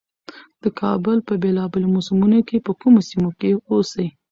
د 0.61 0.63
کال 0.79 1.17
په 1.27 1.33
بېلا 1.41 1.65
بېلو 1.71 1.87
موسمونو 1.95 2.39
کې 2.47 2.57
په 2.65 2.71
کومو 2.79 2.99
سيمو 3.09 3.29
کښې 3.39 3.51
اوسي، 3.69 4.05